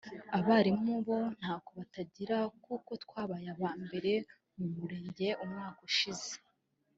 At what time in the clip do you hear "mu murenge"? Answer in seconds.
4.57-5.27